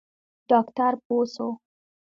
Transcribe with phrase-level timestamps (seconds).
[0.49, 1.47] ډاکتر پوه سو.